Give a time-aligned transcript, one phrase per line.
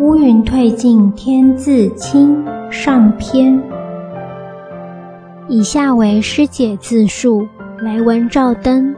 [0.00, 2.44] 乌云退尽，天自清。
[2.68, 3.62] 上篇。
[5.46, 7.46] 以下为师姐自述：
[7.80, 8.92] 来文照灯。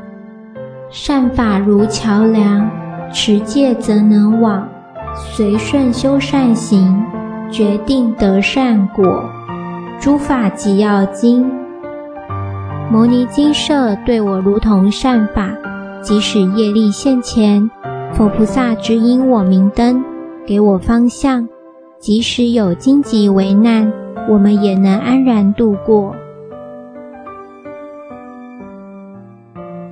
[0.89, 2.67] 善法如桥梁，
[3.13, 4.67] 持戒则能往。
[5.15, 7.05] 随顺修善行，
[7.51, 9.23] 决定得善果。
[10.01, 11.51] 诸法即要经。
[12.91, 15.51] 摩尼精舍对我如同善法，
[16.01, 17.71] 即使业力现前，
[18.15, 20.03] 佛菩萨指引我明灯，
[20.47, 21.47] 给我方向。
[21.99, 23.91] 即使有荆棘为难，
[24.29, 26.15] 我们也能安然度过。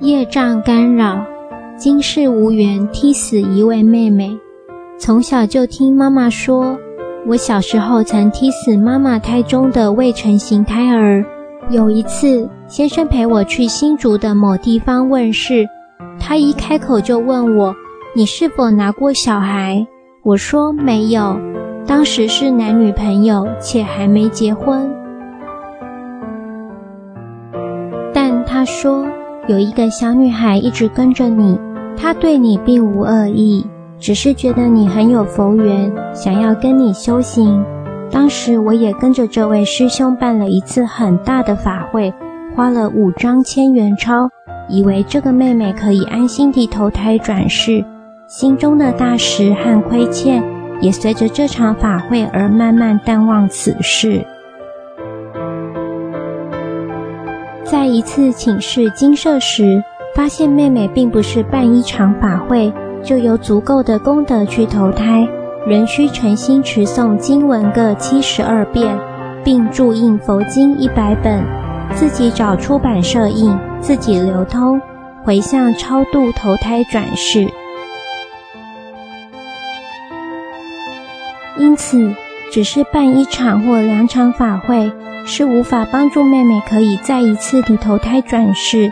[0.01, 1.25] 业障干扰，
[1.77, 4.37] 今世无缘踢死一位妹妹。
[4.97, 6.77] 从小就听妈妈说，
[7.25, 11.25] 我小时候曾踢死妈妈胎中的未成型胎儿。
[11.71, 15.67] 有一次，先生陪我去新竹的某地方问事，
[16.19, 17.75] 他一开口就问我
[18.15, 19.85] ：“你是否拿过小孩？”
[20.25, 21.39] 我说：“没有。”
[21.85, 24.91] 当时是男女朋友，且还没结婚。
[28.11, 29.05] 但他说
[29.47, 31.59] 有一个小女孩一直跟着你，
[31.95, 33.63] 她对你并无恶意，
[33.99, 37.63] 只是觉得你很有佛缘，想要跟你修行。
[38.09, 42.11] 当时我也跟着这位师兄办了一次很大的法会，
[42.55, 44.27] 花了五张千元钞，
[44.69, 47.85] 以为这个妹妹可以安心地投胎转世，
[48.27, 50.43] 心中的大石和亏欠。
[50.81, 54.21] 也随着这场法会而慢慢淡忘此事。
[57.63, 59.81] 在一次请示精舍时，
[60.13, 65.25] 发现妹妹并不是办一场法会就有足够的功德去投胎，
[65.65, 68.99] 仍需诚心持诵经文各七十二遍，
[69.45, 71.41] 并注印佛经一百本，
[71.93, 74.79] 自己找出版社印，自己流通，
[75.23, 77.47] 回向超度投胎转世。
[81.75, 82.15] 因此，
[82.53, 84.89] 只是办一场或两场法会，
[85.25, 88.89] 是无法帮助妹妹可以再一次地投胎转世。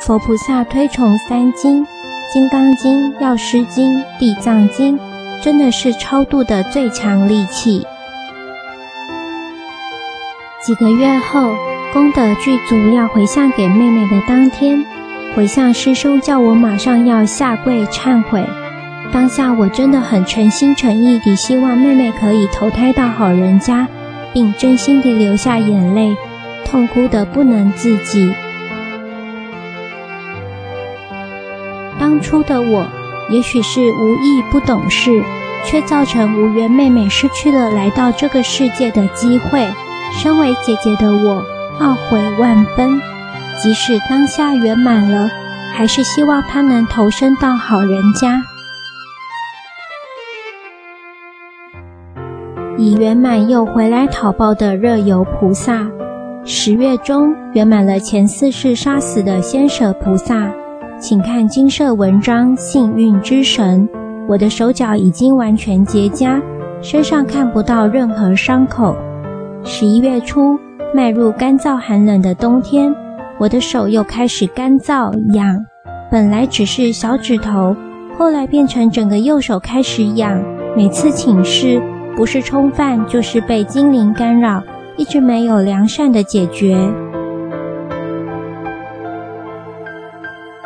[0.00, 1.84] 佛菩萨推崇三经，
[2.32, 4.98] 《金刚经》《药师经》《地藏经》，
[5.40, 7.86] 真的是超度的最强利器。
[10.60, 11.54] 几个月后，
[11.92, 14.84] 功德具足要回向给妹妹的当天，
[15.36, 18.44] 回向师兄叫我马上要下跪忏悔。
[19.12, 23.88] 当下我真的很诚心诚意地希望妹妹可以投胎到好人家，
[24.32, 26.14] 并真心地流下眼泪，
[26.64, 28.32] 痛哭得不能自己。
[31.98, 32.86] 当初的我，
[33.30, 35.22] 也许是无意不懂事，
[35.64, 39.66] 却造成无缘妹妹失去了来到这个世界的机会。
[40.12, 41.42] 身为姐姐的我，
[41.80, 43.00] 懊悔万分。
[43.62, 45.30] 即使当下圆满了，
[45.74, 48.42] 还是希望她能投生到好人家。
[52.78, 55.86] 已圆满又回来讨报的热油菩萨，
[56.44, 60.50] 十月中圆满了前四世杀死的仙舍菩萨，
[61.00, 63.88] 请看金色文章《幸运之神》。
[64.28, 66.38] 我的手脚已经完全结痂，
[66.82, 68.94] 身上看不到任何伤口。
[69.64, 70.58] 十一月初
[70.94, 72.94] 迈入干燥寒冷的冬天，
[73.38, 75.64] 我的手又开始干燥痒，
[76.10, 77.74] 本来只是小指头，
[78.18, 80.38] 后来变成整个右手开始痒，
[80.76, 81.80] 每次请示。
[82.16, 84.62] 不是冲犯，就是被精灵干扰，
[84.96, 86.74] 一直没有良善的解决。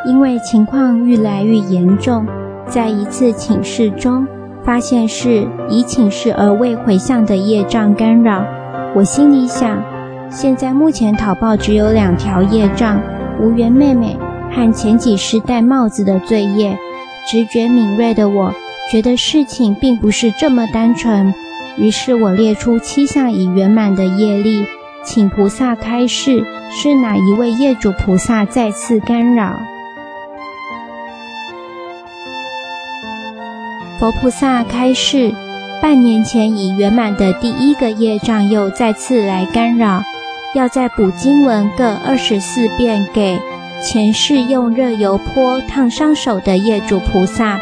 [0.05, 2.25] 因为情况愈来愈严重，
[2.67, 4.25] 在一次请示中，
[4.63, 8.45] 发现是已请示而未回向的业障干扰。
[8.95, 9.83] 我心里想，
[10.29, 12.99] 现在目前讨报只有两条业障：
[13.41, 14.17] 无缘妹妹
[14.51, 16.77] 和前几世戴帽子的罪业。
[17.27, 18.51] 直觉敏锐的我，
[18.91, 21.33] 觉得事情并不是这么单纯。
[21.77, 24.65] 于是我列出七项已圆满的业力，
[25.05, 29.55] 请菩萨开示，是哪一位业主菩萨再次干扰？
[33.97, 35.31] 佛菩萨开示，
[35.81, 40.03] 半年前已圆满的第一个业障又再次来干扰，
[40.53, 43.39] 要再补经文各二十四遍给
[43.81, 47.57] 前世用热油泼烫伤手的业主菩萨，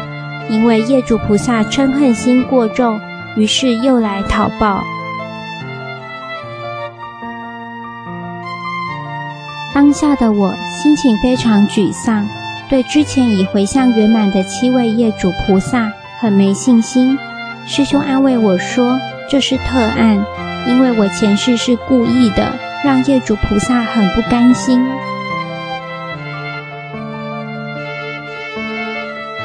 [0.50, 3.00] 因为业主菩萨嗔恨心过重。
[3.36, 4.82] 于是又来讨报。
[9.72, 10.52] 当下的我
[10.82, 12.26] 心情非常沮丧，
[12.68, 17.16] 对之前已回向圆满的七位业主菩萨很没信心。
[17.66, 18.98] 师兄安慰我说
[19.30, 20.24] ：“这是特案，
[20.66, 22.52] 因为我前世是故意的，
[22.84, 24.84] 让业主菩萨很不甘心。”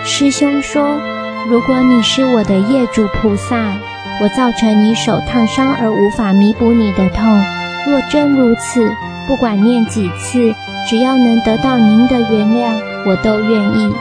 [0.06, 1.00] 师兄说。
[1.48, 3.74] 如果你是我的业主菩萨，
[4.19, 7.24] 我造成你手烫伤而无法弥补你的痛。
[7.88, 8.81] 若真如此，
[9.28, 10.52] 不管念几次，
[10.88, 12.74] 只要能得到您的原谅，
[13.06, 13.94] 我都愿意。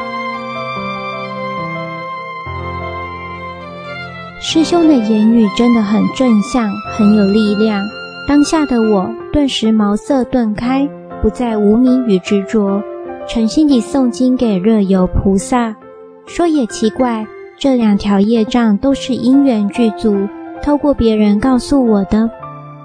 [4.41, 7.85] 师兄的言语真的很正向，很有力量。
[8.27, 10.89] 当下的我顿时茅塞顿开，
[11.21, 12.83] 不再无明与执着，
[13.29, 15.77] 诚心地诵经给热油菩萨。
[16.27, 17.27] 说也奇怪，
[17.59, 20.29] 这两条业障都是因缘具足，
[20.63, 22.29] 透过别人告诉我的。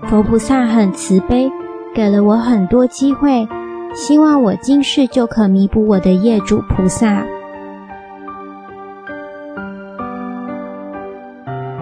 [0.07, 1.49] 佛菩萨很慈悲，
[1.93, 3.47] 给了我很多机会，
[3.93, 7.25] 希望我今世就可弥补我的业主菩萨。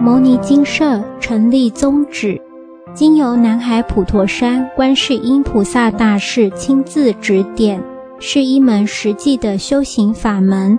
[0.00, 2.40] 牟尼精舍成立宗旨，
[2.94, 7.82] 经由南海普陀山观世音菩萨大士亲自指点，
[8.18, 10.78] 是一门实际的修行法门，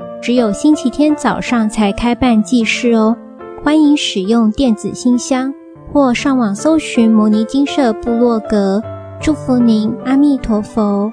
[0.21, 3.17] 只有星期天早上才开办祭事哦，
[3.63, 5.51] 欢迎使用电子信箱。
[5.91, 8.81] 或上网搜寻摩尼金舍部落格，
[9.19, 11.11] 祝福您，阿弥陀佛。